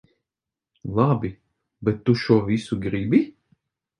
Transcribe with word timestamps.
Labi, 0.99 1.29
bet 1.89 2.01
tu 2.07 2.17
šo 2.23 2.39
visu 2.47 2.81
gribi? 2.87 3.21